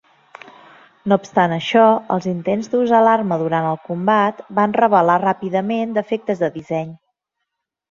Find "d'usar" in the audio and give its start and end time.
2.71-3.03